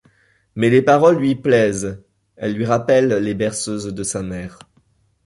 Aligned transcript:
Mais 0.55 0.71
les 0.71 0.81
paroles 0.81 1.19
lui 1.19 1.35
plaisent, 1.35 2.01
elles 2.35 2.55
lui 2.55 2.65
rappellent 2.65 3.17
les 3.21 3.35
berceuses 3.35 3.93
de 3.93 4.01
sa 4.01 4.23
mère. 4.23 4.57